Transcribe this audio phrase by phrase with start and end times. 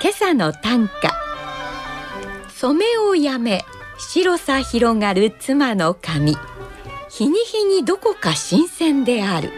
[0.00, 1.12] 今朝の短歌。
[2.54, 3.64] 染めをやめ
[3.98, 6.36] 白さ広がる妻の髪。
[7.10, 9.50] 日に日にどこか新鮮である。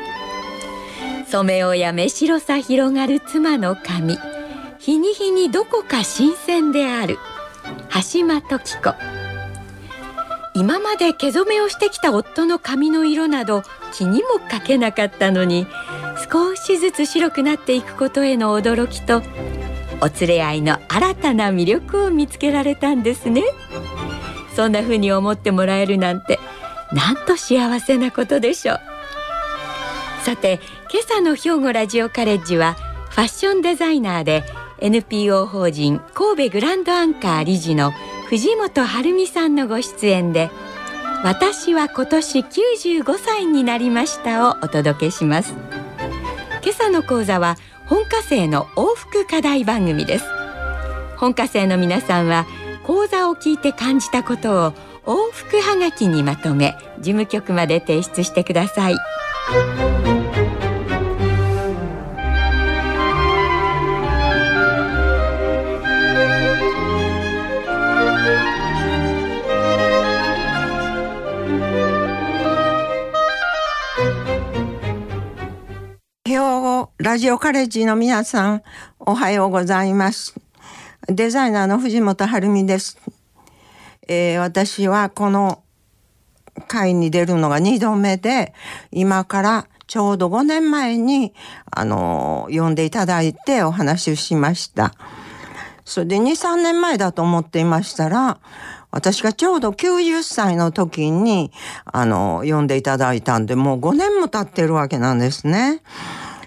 [1.30, 4.16] 染めをやめ白さ広がる妻の髪。
[4.78, 7.18] 日に日にどこか新鮮である。
[8.12, 8.94] 橋間時子。
[10.54, 13.62] 今まで毛染めをしてきた夫の髪の色など
[13.92, 15.66] 気にもかけなかったのに
[16.32, 19.22] 少しずつ白くなっていくことへの驚きと
[20.00, 23.42] お連れ合いの新たな魅力を見つけられたんですね。
[24.54, 26.38] そんな風に思ってもらえるなんて
[26.92, 28.80] なんと幸せなことでしょう。
[30.24, 30.60] さて
[30.92, 32.74] 今朝の兵庫ラジオカレッジは
[33.10, 34.44] ファッションデザイナーで
[34.80, 37.92] NPO 法人神戸グランドアンカー理事の
[38.28, 40.50] 藤本晴美さんのご出演で
[41.22, 45.54] 私は今年95歳になりましたをお届けします。
[46.62, 47.56] 今朝の講座は
[47.90, 50.24] 本科生の往復課題番組です。
[51.16, 52.46] 本科生の皆さんは
[52.84, 54.72] 講座を聞いて感じたことを
[55.06, 58.94] 往復はがきにまとめ事務局まで提出してください。
[77.00, 78.62] ラジオカレッジの皆さん
[78.98, 80.34] おはようございます。
[81.08, 82.98] デザイナーの藤本晴美です、
[84.06, 85.62] えー私はこの
[86.68, 88.52] 会に出るのが2度目で
[88.92, 91.32] 今からちょうど5年前に
[91.70, 94.92] あの呼んでいただいてお話をしました。
[95.86, 98.38] それで23年前だと思っていましたら
[98.90, 101.50] 私がちょうど90歳の時に
[101.86, 105.80] あの呼んでいただいたんでもう5年も経ってるわけなんですね。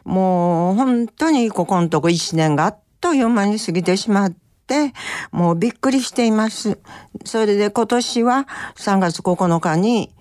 [0.03, 4.33] もう本当にここのとこ1年があっという間に過ぎてしまっ
[4.67, 4.93] て、
[5.31, 6.79] もうびっくりしています。
[7.25, 10.13] それで今年は3月9日に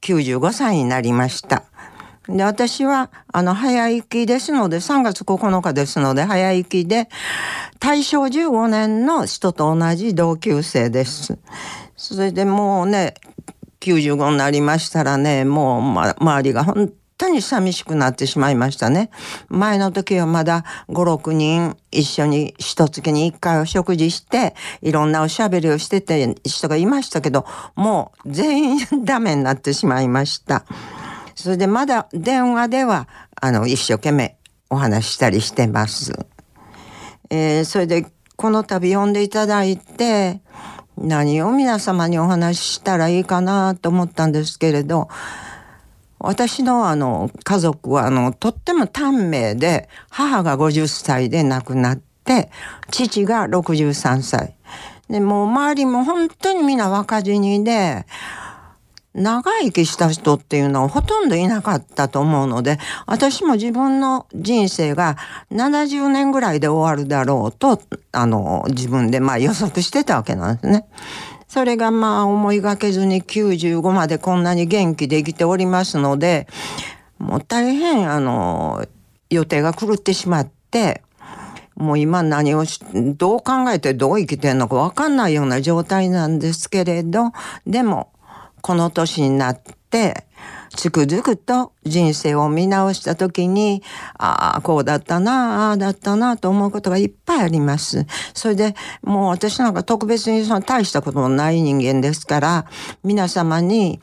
[0.00, 1.64] 95歳になりました。
[2.28, 7.08] で、私は、あの、早生きですので、3月9日ですので、早生きで、
[7.80, 11.38] 大正15年の人と同じ同級生です。
[11.96, 13.14] それでもうね、
[13.80, 19.10] 95になりましたらね、もう、ま、周りが本当に寂しくなってしまいましたね。
[19.48, 27.44] 前の時はまだ5、6人一緒に一月に1回お食事して、いろんなおしゃべりをしてて人がいましたけど、
[27.76, 30.64] もう全員ダメになってしまいました。
[31.34, 33.06] それでまだ電話では、
[33.40, 34.36] あの、一生懸命
[34.70, 36.12] お話ししたりしてます。
[37.28, 40.40] えーそれでこの度呼んでいただいて
[40.96, 45.08] 何を皆様にお話ししたらいいかなと思ったんですけれど
[46.20, 52.50] 私のあの家族はあのとっても短命で母が50歳で亡くなって
[52.90, 54.54] 父が63歳
[55.08, 58.06] でもう周りも本当に皆若死にで
[59.14, 65.16] 長生きした人っていうのはほとんどいなかったと思うので、私も自分の人生が
[65.50, 67.80] 70年ぐらいで終わるだろうと、
[68.12, 70.86] あの、自分でまあ予測してたわけなんですね。
[71.50, 76.46] それがまあ思いがけずに95までこんなに元気で生きておりますので、
[77.18, 78.86] もう大変あの、
[79.30, 81.02] 予定が狂ってしまって、
[81.74, 82.62] もう今何を、
[82.94, 87.32] どう考えてどう生きてるのかわかんないような状態なんですけれど、
[87.66, 88.12] でも、
[88.62, 89.60] この年になっ
[89.90, 90.26] て、
[90.76, 93.82] つくづくと人生を見直した時に、
[94.16, 98.06] ああ、こうだったな、ああだったなと思うことがいっぱいあります。
[98.34, 102.66] それでもう私なんか特別にその大したこともない人間ですから、
[103.02, 104.00] 皆様に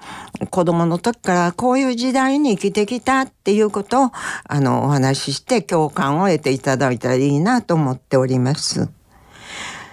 [0.49, 4.11] 子供の時からこういう時代に生きてきたっていうことを、
[4.47, 8.96] あの、お話しして共感を得ていただいたらいいなと思っております。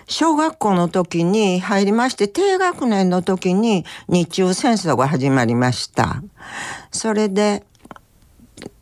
[0.07, 6.23] 小学校の時に入りまして、低学年の時に日中戦争が始まりました。
[6.91, 7.65] それで、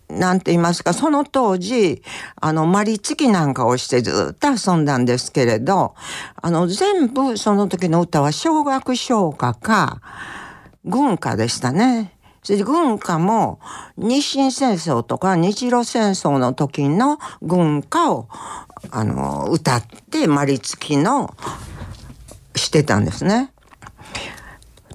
[0.08, 2.02] なんて言いますか、その当時、
[2.36, 5.94] あの、マリつきなんかをしてずっと遊んだんですけれど、
[6.40, 10.00] あの、全部その時の歌は小学唱歌か、
[10.84, 12.18] 軍歌でしたね。
[12.42, 13.60] それで軍歌も
[13.96, 18.28] 日清戦争とか日露戦争の時の軍歌を
[18.90, 21.34] あの歌ってまりつきの
[22.54, 23.52] してたんですね。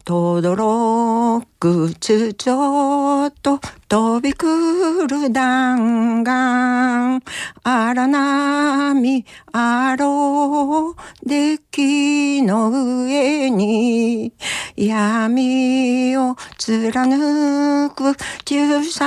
[0.08, 7.22] とどろくつちょっと飛び来る弾丸
[7.62, 12.70] 荒波あろうデッキの
[13.06, 14.32] 上に
[14.78, 19.02] 闇を貫く中佐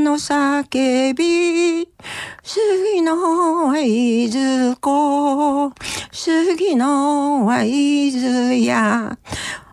[0.00, 1.91] の叫び
[2.54, 5.72] 杉のはいずこ
[6.12, 9.18] 杉のはいずや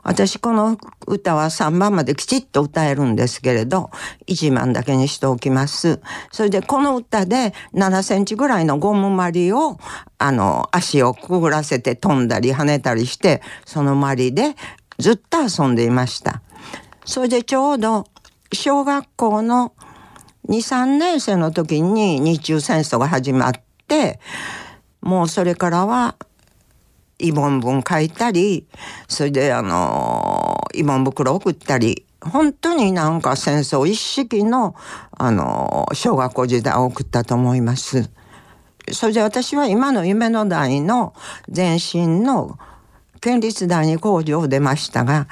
[0.02, 3.90] 私この歌は3番まできちっと歌えるんですけれど
[4.28, 6.00] 1番だけにしておきます。
[6.32, 9.78] それでこの歌で7センチぐらいのゴムまりを
[10.18, 14.56] あの足をくぐらせて飛んだり跳ねたりしてそのまりで
[15.00, 16.42] ずっと遊んでいました。
[17.04, 18.06] それでちょうど
[18.54, 19.74] 小学校の
[20.48, 23.54] 2、3年生の時に日中戦争が始まっ
[23.88, 24.20] て
[25.02, 26.16] もうそれからは
[27.20, 28.66] 慰問文書いたり
[29.08, 34.76] それであの慰問袋送ったり本当になんか戦争一式の
[35.12, 38.10] あの小学校時代を送ったと思います。
[38.92, 41.14] それで私は今の夢の代の
[41.54, 42.58] 前身の
[43.22, 45.28] 県立第二工場を出ましたが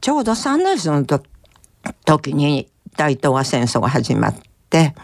[0.00, 1.04] ちょうど3年生の
[2.04, 4.34] 時に大東亜戦争が始まっ
[4.70, 4.94] て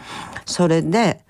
[0.45, 1.21] それで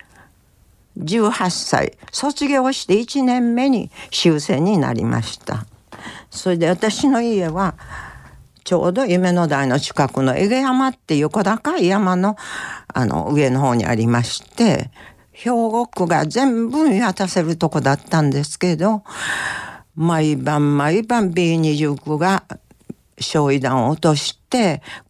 [0.98, 5.66] 18歳卒業して1年目に終戦になりました。
[6.30, 7.76] それで私の家は
[8.64, 12.36] ちょうど夢の台の近くの江毛山っていう小高い山の
[12.88, 14.90] あの上の方にありまして
[15.32, 19.04] 兵庫区が全部見渡せるとこだったんですけど
[19.96, 22.44] 毎晩毎晩 B29 が
[23.20, 24.43] 焼夷弾を落として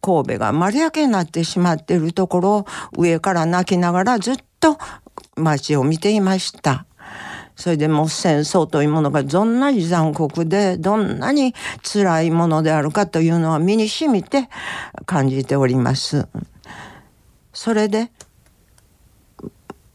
[0.00, 4.78] 神戸が丸焼けになってしまっているところを上から泣きながらずっと
[5.36, 6.86] 街を見ていました。
[7.56, 14.48] それでもう戦争というものがどんなに残酷でどんなに辛いものであるかというのは身にしみて
[15.06, 16.26] 感じております。
[17.52, 18.10] それで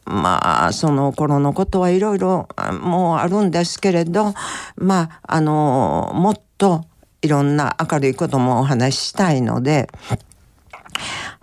[0.06, 2.48] まあその頃のことはいろいろ
[2.82, 4.34] もうあるんですけれど
[4.76, 6.86] まああのもっと
[7.22, 9.90] いろんな明るいこともお話ししたいので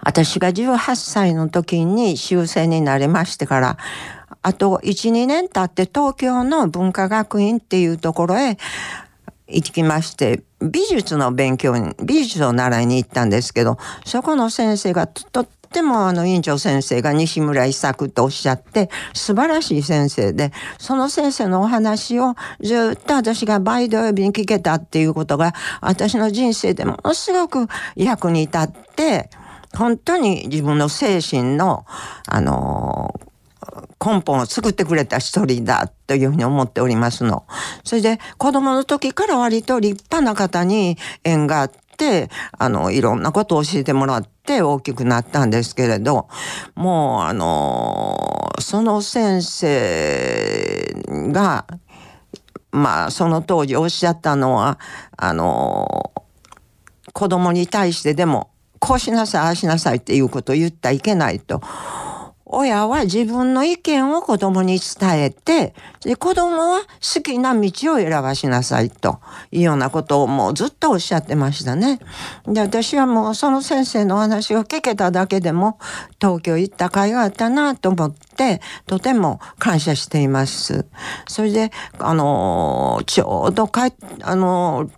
[0.06, 3.78] 私が18歳の時に修正になりましてから、
[4.42, 8.56] あと1、2年経って東京の文化学院っていうところへ
[9.48, 27.66] 行きまして、美術の勉強に、美術を習いに行ったんですけど、そこの先生がとってもあの院長先生が西村伊作とおっしゃって素晴らしい先生でその先生のお話をずっと私がバイド呼びに聞けたっていうことが私の人生でものすごく
[27.96, 29.28] 役に立って
[29.74, 31.84] 本当に自分の精神の、
[32.26, 33.20] あの
[34.04, 37.44] 根本を作ってくれた一人だというふうに思っておりますの。
[37.84, 46.28] それで子供の時から割と立派な方に縁があって、あの、いろんなことを教えてもらってて大きくなったんですけれど、
[46.74, 50.94] もうあの、その先生
[51.32, 51.66] が、
[52.70, 54.78] まあその当時おっしゃったのは、
[55.16, 56.12] あの、
[57.12, 61.60] 子供に対してでもこうしなさいああしなさいっていうことを言ったらいけないと。
[62.48, 69.18] 親は自分の意見を子供に伝えて、で子供は好きな道を選ばしなさいと
[69.50, 71.98] いうようなことをもうずっとおっしゃってましたね。
[72.46, 75.80] で、私はもうその先生のお話を聞けただけでも
[76.20, 80.86] 東京行った甲斐があったなと思って、とても感謝しています。
[81.26, 83.92] それで、あの、ちょうど帰
[84.22, 84.88] あの、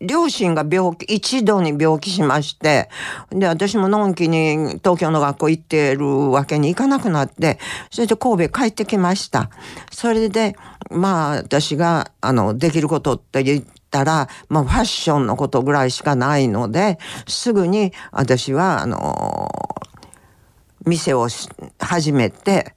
[0.00, 2.88] 両親が病気、一度に病気しまして、
[3.30, 7.58] で、私ものんきに東京の学校行ってるわけにいかなくなって、
[7.90, 9.50] それで神戸帰ってきました。
[9.92, 10.56] それで、
[10.90, 19.48] まあ、私が、あの、できることって言ったら、まあ、ファッションのことぐらいしかないので、すぐに私は、あの、
[20.84, 21.28] 店を
[21.78, 22.74] 始めて、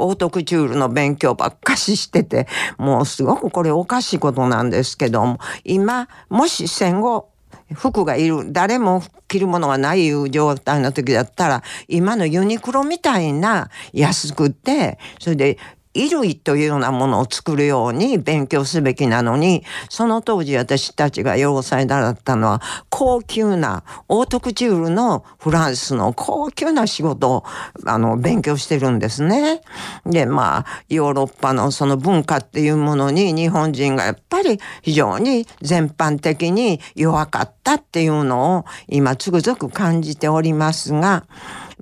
[0.00, 2.46] オートクチュールの勉強ばっかししてて、
[2.78, 7.28] もうすごくこれおかしいことなんですけども、今、もし戦後、
[7.74, 15.58] 服がいる、誰も着るものがないいう状態の時だったら、今のユニクロみたいな安くて、それで
[16.00, 27.44] 衣類というようなものを作るように勉強すべきなのに、その当時私たちが要塞だったのは、高級な、オートクチュールのフランスの高級な仕事を、
[27.84, 29.60] あの、勉強してるんですね。
[30.06, 41.24] で、まあ、ヨーロッパのその文化っていうものに日本人がやっぱり非常に全般的に弱かったっていうのを今つくづく感じておりますが、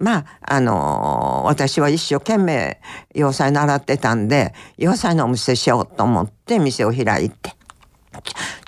[0.00, 2.80] まあ、あのー、私は一生懸命
[3.14, 7.54] 洋裁習ってたんで、洋裁のお店しようと思って店を開いて。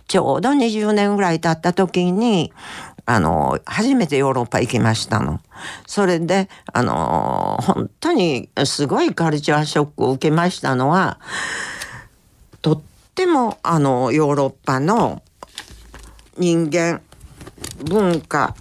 [0.09, 2.53] ちょうど20年ぐらい経った時に、
[3.07, 5.41] あの、初めてヨーロッパ行きましたの。
[5.87, 11.21] それで、あの、本当にすごいカルチャーショックを受けましたのは、
[12.63, 12.83] とっ
[13.15, 15.23] ても、あの、ヨーロッパの
[16.39, 17.03] 人間、
[17.85, 18.55] 文化、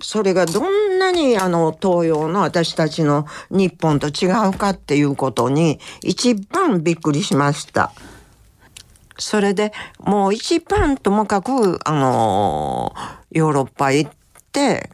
[0.00, 7.92] それがどんなにあの東洋の私たちの日本と違うかっていうことに一番びっくりしました。
[9.18, 12.94] それでもう一番ともかくあの
[13.30, 14.10] ヨーロッパ行っ
[14.52, 14.90] て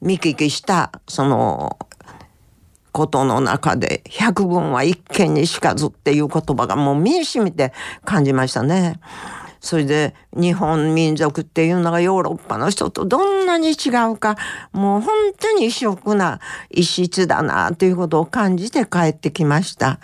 [0.00, 1.78] 見聞きしたその
[2.90, 7.72] ことの中で百聞は一見にしかずっていう言葉がもう身に染みて
[8.04, 8.98] 感じましたね。
[9.60, 14.36] それで日本民族っていうのがヨーロッパの人とどんなに違うか
[14.72, 20.00] もう本当に異色な異質だなということを感じて帰ってきました。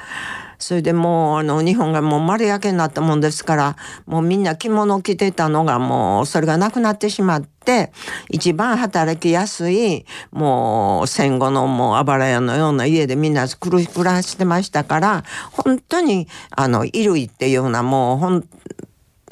[0.63, 7.93] それでもうあの日本がもう丸焼けになったもんですからもうみんな着物着てたのがもうそれがなくなってしまって
[8.31, 18.45] 一番働きやすいもう戦後のもうあばら屋のような家でみんな暮らしてましたから本当にあの衣類っていうようなもうほん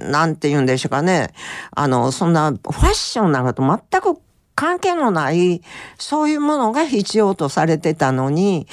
[0.01, 1.33] なんて言うんでしょうかね
[1.73, 4.21] あのそんなファッションなんかと全く
[4.61, 5.63] 関係のない
[5.97, 8.67] そういうものが必要とされてたのに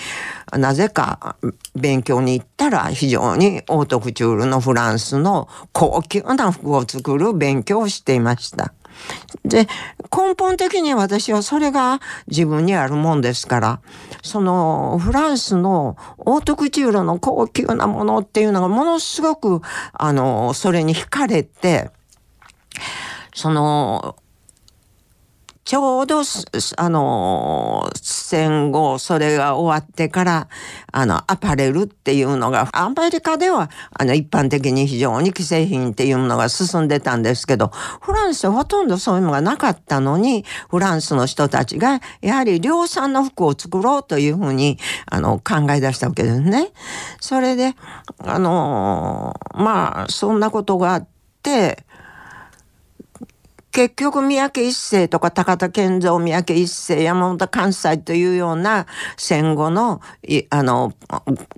[0.52, 1.38] なぜか
[1.76, 8.74] 勉強に行ったら非常にオートクチュールのフランスの高級な服を作る勉強をしていました。
[9.44, 9.68] で
[10.16, 13.82] 根本的に私はそれが自分にあるもんですから
[14.24, 19.62] そのフランスのオートクチュールの高級なものっていうのがものすごく
[19.94, 21.92] あのそれに惹かれて
[23.34, 24.16] その
[25.68, 26.22] ちょうど、
[26.78, 30.48] あの、戦後、それが終わってから、
[30.94, 37.68] あの、アパレルっていうのが、アメリカでは、あの、一般的に非常に既製品っていうのが進んでたんですけど、
[38.00, 46.72] フランスはほとんどそういうのがなかったのに、フランスの人たちが、やはり量産の服を作ろうというふうに、あの、考え出したわけですね。
[47.20, 47.76] それで、
[48.20, 51.08] あの、まあ、そんなことがあっ
[51.44, 51.86] て、
[53.78, 60.02] 結局三宅一生とか高田健三三宅一生山本関西というような戦後の
[60.50, 60.94] あの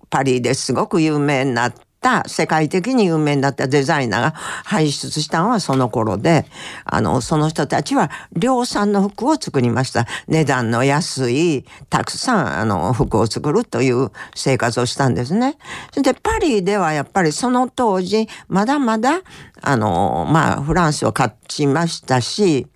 [0.09, 6.45] パリですごく有名になってった世界的に有名になったデザイナーが輩出したのはその頃で、
[6.85, 10.07] あの、その人たちは量産の服を作りました。
[10.27, 15.57] 値段の安い、たくさん、あの、服を作るという生活をしたんですね。
[16.01, 19.21] で、パリではやっぱりその当時、まだまだ、
[19.61, 22.67] あの、まあ、フランスを勝ちましたし、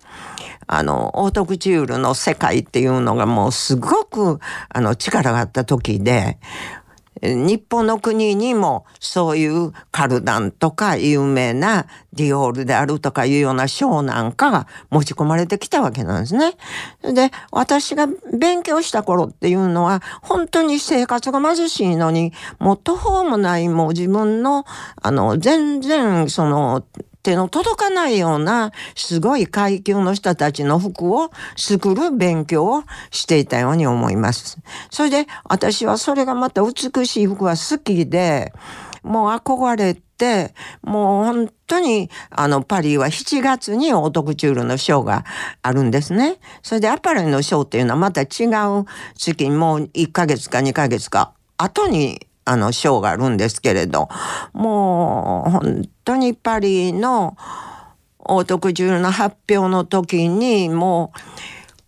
[0.66, 4.38] あの、オートクチュールの世界っていうのがもうすごく、
[4.68, 6.38] あの、力があった時で、
[7.24, 16.52] 日本の国にもそういうカルダンとか有名なディオールであるとかいうような賞なんかが持ち込まれてきたわけなんですね。
[17.02, 18.06] で、私が
[18.38, 24.64] 勉強した頃っていうのは本当に生活が貧しいのにもう途方もないもう自分の
[25.00, 26.84] あの全然その
[27.24, 34.58] 手の届かないようなすごい階級の人たちの服を作る勉強をしていたように思います。
[34.90, 38.52] それで私はそれがまた美しい服は好きで、
[39.02, 45.24] もう憧れて、もう本当に、あの、パリは7月にオートクチュールのショーが
[45.62, 46.38] あるんですね。
[46.62, 48.84] それでアパレルのショーっていうのはまた違う
[49.16, 54.08] 月にもう1ヶ月か2ヶ月か後にあの、賞があるんですけれど、
[54.52, 57.36] もう、本当にパリの
[58.18, 61.18] オートクチュールの発表の時に、もう、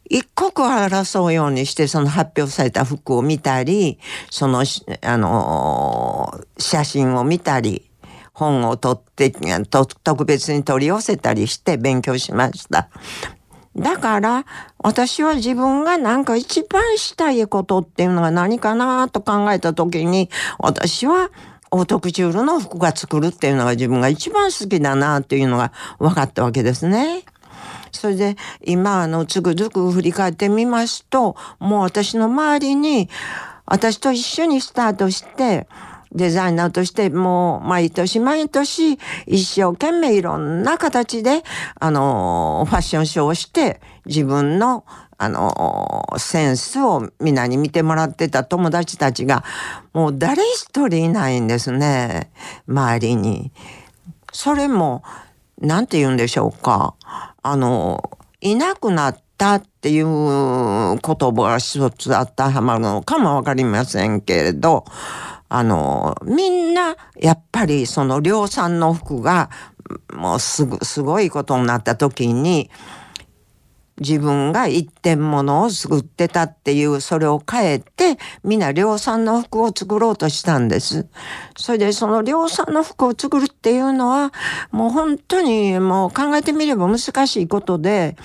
[0.08, 3.98] 一刻を争うようにしてその発表された服を見たり、
[4.30, 4.64] その、
[5.02, 7.90] あの、写真を見たり、
[8.32, 9.32] 本を取って、
[10.02, 12.88] 特別に取り寄せたりして勉強しました。
[13.76, 14.46] だから
[14.78, 21.30] 私は自分がなんか一番したいことっていうのが何かなと考えた時に私は
[21.70, 27.24] オートクチュールの服が作るっていうのが自分が一番好きだなっていうのが分かったわけですね。
[27.92, 33.08] それで今あのつくづく振り返ってみますともう私の周りに
[33.64, 35.66] 私と一緒にスタートして
[36.16, 41.42] デザイナーとしてもう毎年毎年一生懸命いろんな形で
[41.78, 44.84] あのファッションショーをして自分の
[45.18, 49.44] あのセンスを皆に見てもらってた友達たちが
[49.94, 52.30] もう誰一人いないんですね
[52.66, 53.52] 周りに。
[54.32, 55.02] それも
[55.58, 56.94] 何て言うんでしょうか
[57.42, 64.84] あのいなくなっったっていう言葉が一つ当てはまるのかもわかりませんけれど、
[65.48, 69.50] あの、みんな、やっぱりその量産の服が、
[70.12, 72.70] もうすぐ、すごいことになった時に、
[73.98, 81.06] 自分が一点物を作ってたっていう、それを変えて、みんな量産の服を作ろうとしたんです。
[81.56, 84.32] それでその量産の服を作るっていうのは、
[84.70, 88.16] もう本当にもう考えてみれば難しいことで、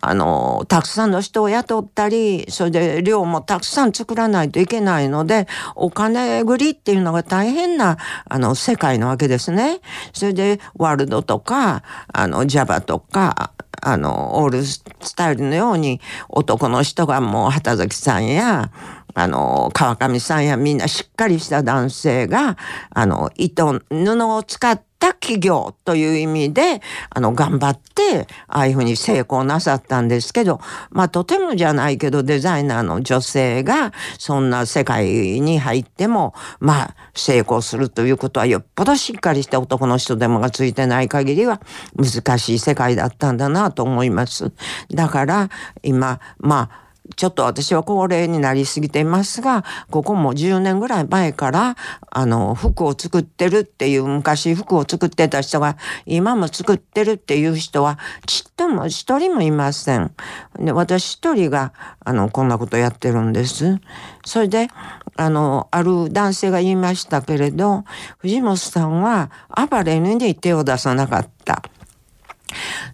[0.00, 7.96] あの、たくさんの人を雇ったり、それで量もたくさん作らないといけないので、お金繰りっていうのが大変な、
[8.28, 9.80] あの、世界なわけですね。
[10.12, 14.82] それで、ワールドとか、あの、Java とか、あの、オールス
[15.14, 18.70] タイルのように男の人がもう畑崎さんや、
[19.14, 22.56] あの、川上さんやみんなしっかりした男性が、
[22.90, 30.60] あの、糸、布を使った企業という意味で、あの、頑張って、ああいうふうに成功なさったんですけど、
[30.90, 41.60] まあ、とてもじゃないけど、デザイナーの女性が、そんな世界に入っても、まあ、成功するということは、よっぽどしっかりした男の人でもがついてない限りは、
[41.96, 44.52] 難しい世界だったんだなと思います。
[44.90, 45.50] だから、
[45.82, 51.76] 今、まあ、ちょっと私は高齢になりすぎていますが、ここも10年ぐらい前から、
[52.10, 60.12] あの、服を作ってるっていう、昔服を作ってた人が、今も作ってるっていう人は、ちっとも一人もいません。
[60.58, 61.72] で、私一人が、
[62.04, 63.78] あの、こんなことやってるんです。
[64.24, 64.68] それで、
[65.16, 67.84] あの、ある男性が言いましたけれど、
[68.18, 69.30] 藤本さんは、
[69.70, 71.62] 暴れ犬に手を出さなかった。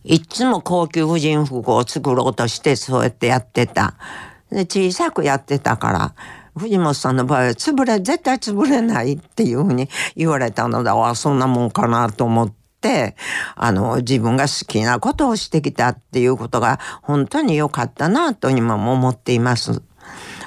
[0.05, 3.95] いつも高級婦人服を作ろうとしてそうやってやってた。
[4.51, 6.15] で、小さくやってたから、
[6.57, 13.17] 藤本さんの場合は潰れ、絶対潰れないっていうふうに言われたのだわ、そんなもんかなと思って、
[13.55, 19.83] あの、自分が好きなことをしてきたっていうことが本当に良かったなと今も思っています。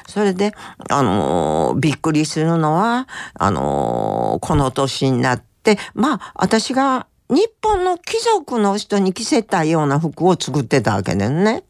[0.08, 0.54] それで、
[0.90, 11.64] あのびっくりするのは、あのこの年になって、まあ、私が日本の貴族の人に着せたような服を作ってたわけですね。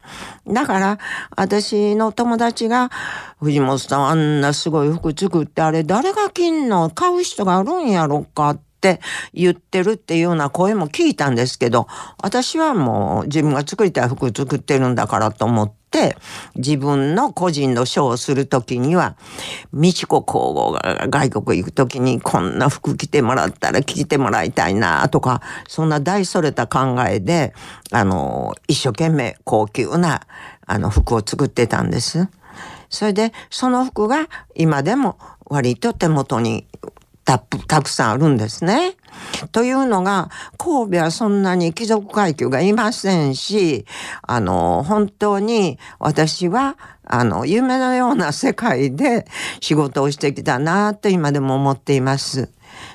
[0.46, 1.00] だから、
[1.38, 2.92] 私の友達が、
[3.40, 9.00] 藤本さんあんなすごい服作って、あれ誰が着んの買う人があるんやろかって
[9.34, 11.88] 言ってるっていうような声も聞いたんですけど、
[12.22, 16.18] 私はもう自分が作りたい服作ってるんだからと思って、て、
[16.56, 19.16] 自分の個人のショーをするときには、
[19.74, 27.54] 美智子皇后が外国行くときにこんな服着てもらったら着てもらいたいなとか、そんな大それた考えで、
[27.92, 30.28] あの、一生懸命高級な、
[30.66, 32.28] あの、服を作ってたんです。
[32.90, 36.68] それで、その服が今でも割と手元に
[37.24, 38.98] たくさんあるんですね。
[39.52, 43.86] というのが、神戸はそんなに貴族階級がいませんし、
[44.24, 49.26] あの、本当に私は、あの、夢のような世界で
[49.62, 52.50] 仕事をしてきたなと今でも思っています。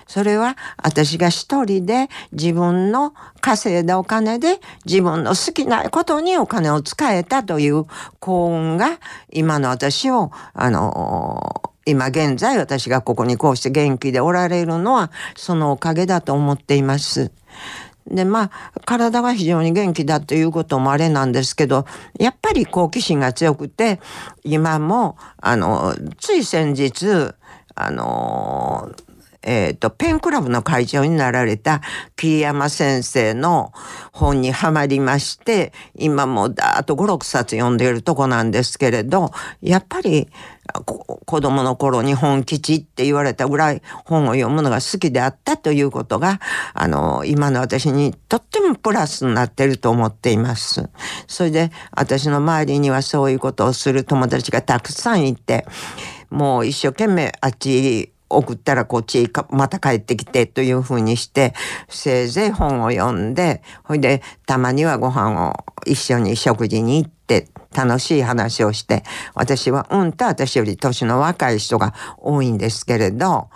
[0.06, 7.86] それは私が一人で自分の稼いだお金で自分の好きなことにお金を使えたという
[8.18, 8.98] 幸運が
[9.32, 17.32] 今の私を、あの、今現在私がここにこうして元気でおられるのはそのおかげだと思っています。
[18.06, 21.86] でまあ体が非常に元気だということもあれなんですけど
[22.18, 24.00] やっぱり好奇心が強くて
[24.42, 27.32] 今もあのつい先日
[27.74, 28.92] あの
[29.42, 31.80] え、ー、と、ペンクラブの会長になられた
[32.16, 33.72] 桐山先生の
[34.12, 39.30] 本にはまりまして、今もだーっと5、6冊読んでいるとこなんですけれど、
[39.62, 40.28] やっぱり
[41.26, 46.40] 子供の頃に本吉って言われたぐらい本を読むのが好きであったということが、
[46.74, 50.88] あの、今の私にとってもプラスになってると思っています。
[51.26, 55.66] それで私の周りにはそういうことをする友達がたくさんいて、
[56.30, 61.52] もう一生懸命あっち送ったらこっちまた帰ってきてというふうにして、
[61.88, 69.02] せいぜい本を読んで、ほいでたまにはご飯を一緒に食事に行って楽しい話をして、
[69.34, 73.48] 私はうんと私より年の若い人が多いんですけれど、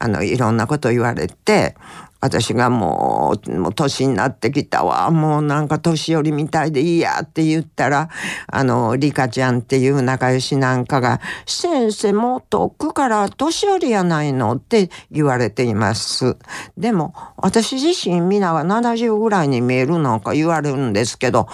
[0.00, 1.76] あの、いろんなこと言われて、
[2.22, 5.10] 私がもう、もう年になってきたわ。
[5.10, 8.10] もうなんか年寄りみたいでいいやって言ったら、
[8.46, 16.36] あの、リカちゃんっていう仲良しなんかが、先生もっと奥から年寄りやないのって言われています。
[16.78, 21.48] でも、私自身皆が70ぐらいに見えるなんか言われるんですけど、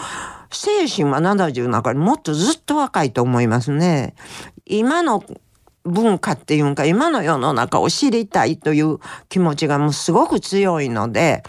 [0.51, 4.15] 精神は70の中にもっとずっと若いと思いますね。
[4.67, 5.25] 今の
[5.89, 8.99] 文化っていうか今の世の中を知りたいという
[9.29, 11.43] 気持ちがもうすごく強いので、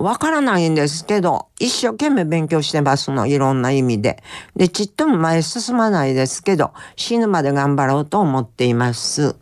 [0.00, 4.22] わからないんですけど、一生懸命勉強してますの、いろんな意味で。
[4.56, 9.36] で、ちっとも前進まないですけど、死ぬまで頑張ろうと思っています。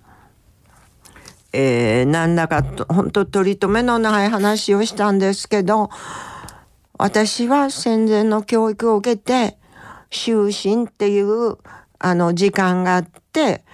[1.52, 5.90] えー、なんだかと、本当取り留めのない話をしたんですけど、
[6.98, 9.56] 私は戦前の教育を受けて、
[10.10, 11.56] 就寝っていう
[11.98, 13.64] あの時間があって、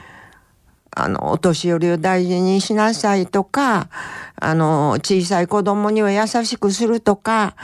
[0.97, 3.89] あの、お年寄りを大事にしなさいとか、
[4.37, 7.57] あの、小さい子供には優しくするとか、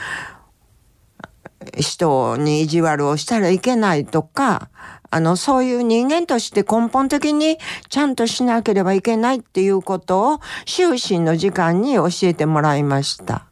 [1.77, 4.69] 人に意地悪をしたらいけないとか、
[5.09, 7.57] あの、そういう人間として根本的に
[7.89, 13.45] ちゃんとしなければいけないっていうことを終身の時間に教えてもらいました。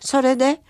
[0.00, 0.60] それで、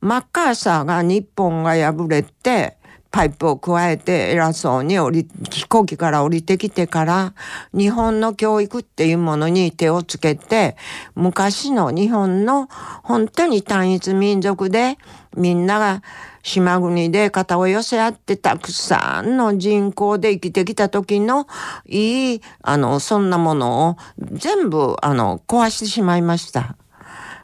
[0.00, 2.75] マッカーサーが日本が敗れて、
[3.16, 7.32] パイプを加えて偉そうに降り、飛行機から降りてきてから、
[7.72, 10.76] 日本の教育っていうものに手をつけて、
[11.14, 12.68] 昔の日本の
[13.02, 14.98] 本当に単一民族で、
[15.34, 16.02] みんなが
[16.42, 21.46] 島国で肩を寄せ合ってたくさんの人口で生きてきた時の
[21.86, 26.76] いい、あの、そんなものを全部、あの、壊してしまいました。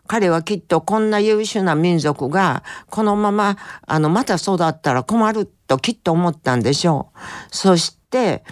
[0.06, 7.18] 彼はきっとこんな優秀な民族がこのままあのまた育ったら困るときっと思ったんでしょう。
[7.50, 8.44] そして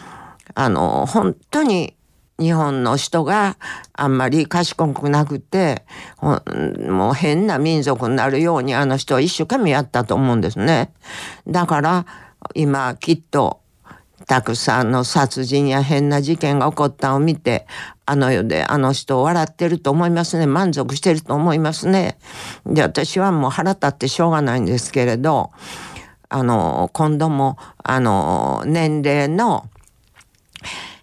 [0.54, 1.94] あの本当に
[2.38, 3.58] 日本の人が
[3.92, 5.84] あんまり賢くなくて
[6.22, 10.92] もう変な民族になるようにあの人は一生懸命やったと思うんですね。
[11.46, 12.06] だから
[12.54, 13.60] 今きっと
[14.26, 17.66] たくさんの殺人や変な事件が起こったのを見て、
[18.10, 20.48] あの世であの人笑ってると思いますね。
[20.48, 22.18] 満足してると思いますね。
[22.66, 25.52] で、私はもう腹立ってしょうがないんですけれど、
[26.28, 29.68] あの、今度も、あの、年齢の、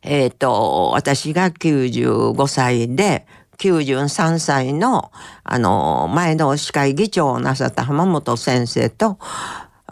[0.04, 3.26] えっ、ー、と、私が95歳で、
[3.58, 5.10] 93歳の、
[5.46, 9.17] あの、前の司会議長をなさった浜本先生と、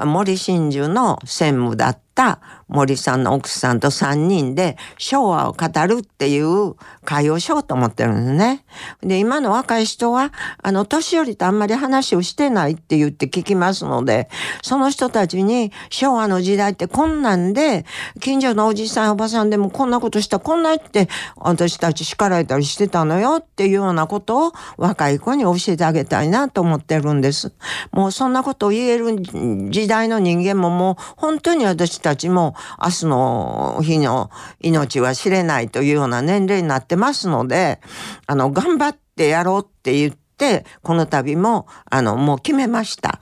[0.04, 8.65] 森真珠の専務だったた森さんの奥さんと3人で昭和を語るっていう会をしようと思ってるんですね。
[9.01, 14.30] で、今の若い人は、あの、年寄りとあんまり話をしてないって言って聞きますので、
[14.63, 17.86] その人たちに昭和の時代ってこんなんで、
[18.19, 27.54] 近所のおじさんおばさんでもこんなことしたこんなって私たち叱られたりしてたのよっていうようなことを若い子に教えてあげたいなと思ってるんです。
[27.91, 29.21] もうそんなことを言える
[29.69, 34.30] 時代の人間ももう本当に私たちも明日の日の
[34.62, 37.82] 命は知れないというような年齢になってますので、
[38.28, 43.20] あの、頑張ってやろうって言って、この度も、あの、もう決めました。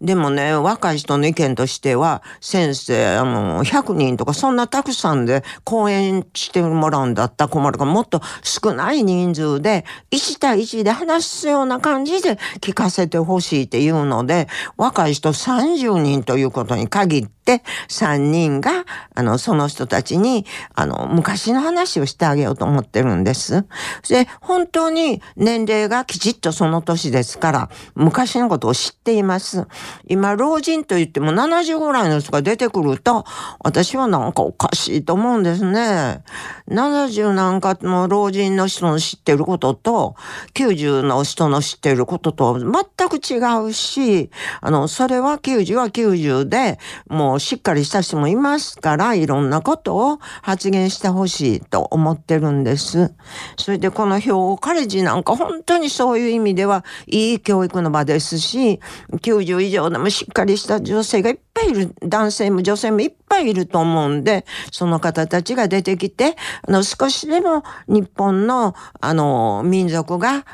[0.00, 17.39] でもね、若い人の意見としては、先生、あの、100人とかそんなたくさんで講演してもらうんだったら困るから、もっと少ない人数で、1対1で話すような感じで聞かせてほしいっていうので、若い人30人ということに限って、
[17.88, 18.84] 3人が、
[19.14, 23.66] あの、その人たちに、あの、昔の話をしてあげようと思ってるんです。
[24.08, 29.66] で、本当に年齢がきちっとその年ですから、昔のことを知っています。
[30.08, 33.24] 今、老人と言っても70ぐらいの人が出てくると、
[33.60, 36.22] 私はなんかおかしいと思うんですね。
[36.68, 40.14] 70なんかの老人の人の知ってることと、
[40.54, 53.12] 90の人の知ってることと全く違うし、あの、それは90は90で、もうしっかりした人もいますから、いろんなことを発言してほしいと思ってるんです。
[53.56, 58.80] それでこの兵庫カレジなんか本当にそういう意味ではいい教育の場ですし、
[59.12, 70.44] 90以上でもしっかりした女性がいっぱいいる、男性も女性もいっぱいいると思うんで、その方たちが出てきて、あの、少しでも日本の、あの、民族が、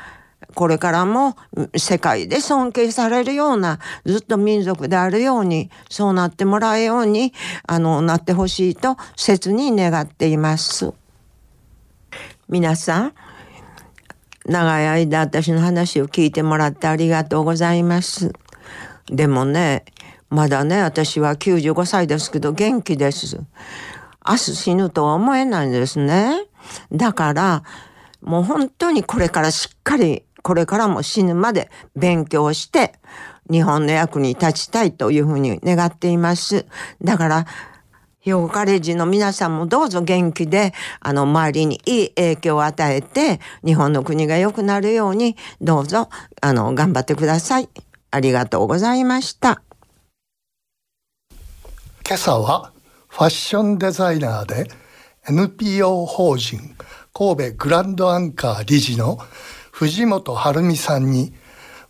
[0.57, 1.37] これからも
[1.75, 7.31] 世界で尊敬されるようなずっと民族であるようにそうなってもらうように
[7.67, 10.95] あのなってほしいと切に願っています。
[12.49, 13.13] 皆さん
[14.47, 18.33] 長い間私の話を聞いてもらってありがとうございます。
[19.05, 19.85] でもね、
[20.31, 23.37] まだね、私は95歳ですけど元気です。
[24.27, 26.47] 明日死ぬとは思えないんですね。
[26.91, 27.63] だから、
[28.21, 32.93] もう本当にこれからしっかり、これからも死ぬまで勉強して、
[33.51, 36.65] 日本の役に立ちたいというふうに願っています。
[37.03, 37.45] だから、
[38.21, 46.07] 兵庫カレッジの皆さんもどうぞ元気で、あの、周りにいい影響を与えて、日本の国が良くなるように、どうぞ、
[46.39, 47.67] あの、頑張ってください。
[48.11, 49.61] ありがとうございました。
[52.07, 52.71] 今朝は
[53.09, 54.69] ファッションデザイナーで
[55.27, 56.77] NPO 法人
[57.13, 59.17] 神戸グランドアンカー理事の
[59.77, 61.33] 藤本晴美さんに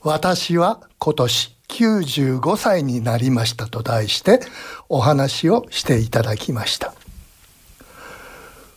[0.01, 4.41] 私は今年95歳になりましたと題して
[4.89, 6.93] お話をしていただきました。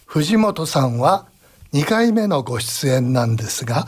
[0.06, 1.26] 藤本さんは
[1.72, 3.84] 2回目のご出演なんですが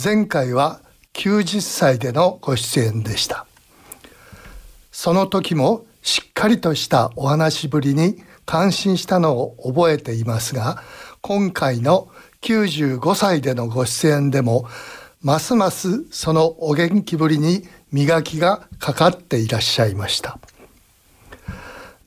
[0.00, 0.78] 前回は
[1.14, 3.46] 90歳でのご出演でした。
[4.92, 10.84] その時もしっかりとしたお話ぶりに感心したのを覚えていますが
[11.20, 12.11] 今回の
[12.42, 14.66] 95歳でのご出演でも
[15.22, 20.38] ますますそのお元気ぶりに磨きがかかっていらっしゃいました。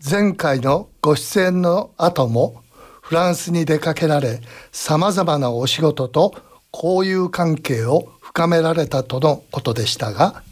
[0.08, 2.62] 前回のご出演の後も
[3.02, 4.40] フランスに出かけられ
[4.72, 6.36] さまざまなお仕事と
[6.72, 10.44] 交友関係を深められたとのことでしたが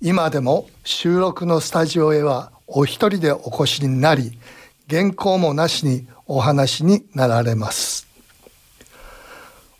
[0.00, 4.36] 今でも収録のスタジオへはお一人でお越しになり
[4.90, 8.11] 原稿もなしにお話になられます。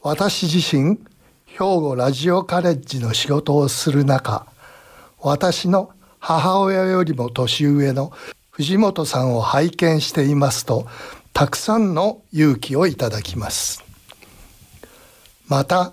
[0.05, 0.99] 私自身
[1.47, 4.47] 兵庫ラジオカレッジの仕事をする中
[5.21, 8.13] 私の母親よりも年上の
[8.51, 10.89] 藤本さんを拝見していますと
[11.33, 13.85] たくさんの勇気をいただきます。
[15.47, 15.93] また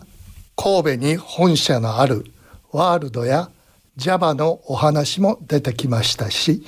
[0.56, 2.26] 神戸に本社のある
[2.72, 3.52] ワールドや
[3.96, 6.66] Java のお話も出てきましたし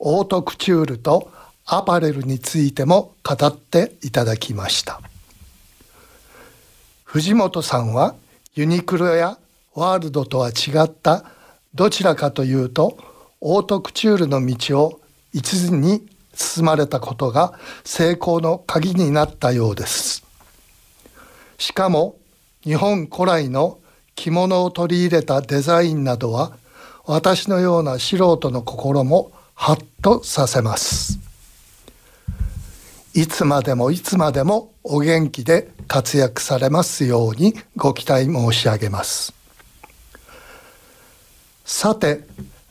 [0.00, 1.30] オートクチュールと
[1.66, 5.00] アパレルについても語っていただきました。
[7.14, 8.16] 藤本さんは
[8.56, 9.38] ユニクロや
[9.76, 11.24] ワールドとは違った
[11.72, 12.98] どちらかというと
[13.40, 15.00] オートクチュールの道を
[15.32, 20.24] 一途に進まれたことが成功の鍵になったようです。
[21.56, 22.16] しかも
[22.64, 23.78] 日本古来の
[24.16, 26.56] 着物を取り入れたデザインなどは
[27.06, 31.23] 私のような素人の心もハッとさせます。
[33.16, 39.32] いつまでもいつまでもお元気で活躍されますようにご期待申し上げます。
[41.64, 42.26] さて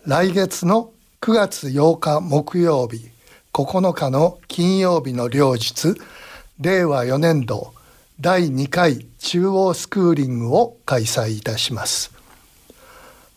[0.05, 3.09] 来月の9月8日木曜日
[3.53, 5.95] 9日の金曜日の両日
[6.59, 7.73] 令和4年度
[8.19, 12.11] 第2回中央スクーリングを開催いたします。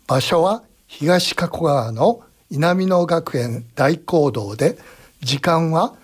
[0.09, 4.77] 場所は東加古川の稲美野学園大講堂で
[5.21, 5.95] 時間は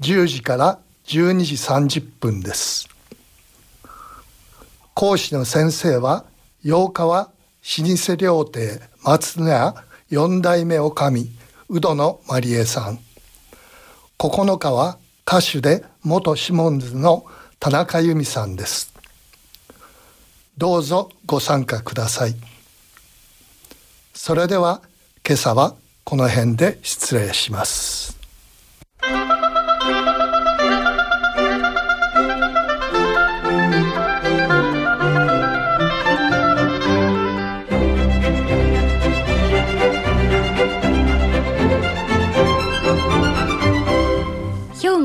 [0.00, 1.54] 10時から12時
[2.00, 2.88] 30分です。
[4.94, 6.24] 講師の先生は
[6.64, 7.30] 8日は
[7.78, 11.26] 老舗料亭松野屋四代目女将
[11.68, 12.98] 宇戸野まりえさん。
[14.18, 17.24] 9日は歌手で元シモンズの
[17.58, 18.92] 田中由美さんです。
[20.56, 22.34] どうぞご参加ください。
[24.14, 24.82] それでは
[25.26, 28.19] 今朝はこの辺で失礼します。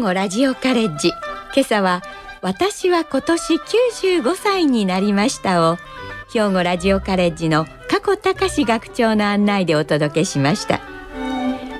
[0.05, 1.07] 兵庫ラジオカレッジ。
[1.55, 2.03] 今朝は
[2.43, 5.77] 私は今年95歳になりましたを
[6.31, 10.79] 兵庫ラジオカレッジの加古隆学長の案内でお届けしました。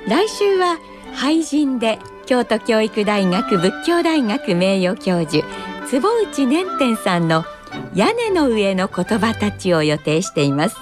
[0.07, 0.79] 来週は
[1.13, 5.45] 俳人で京都教育大学仏教大学名誉教授
[5.87, 7.45] 坪内年天さんの
[7.93, 10.77] 屋根の上の言葉たちを予定しています。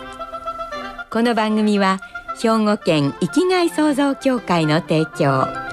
[1.10, 2.00] この番組は
[2.42, 5.73] 兵庫県生きがい創造協会の提供。